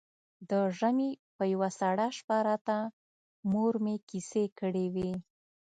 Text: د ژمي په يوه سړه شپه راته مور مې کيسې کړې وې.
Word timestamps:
د 0.49 0.51
ژمي 0.77 1.11
په 1.35 1.43
يوه 1.53 1.69
سړه 1.79 2.07
شپه 2.17 2.37
راته 2.47 2.77
مور 3.51 3.73
مې 3.83 3.95
کيسې 4.09 4.45
کړې 4.59 4.85
وې. 4.93 5.11